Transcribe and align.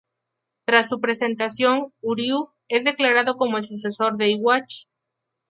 Tras 0.65 0.89
su 0.89 0.99
presentación, 0.99 1.93
Uryū 2.01 2.49
es 2.69 2.83
declarado 2.83 3.37
como 3.37 3.57
el 3.59 3.65
sucesor 3.65 4.17
de 4.17 4.31
Yhwach. 4.33 4.87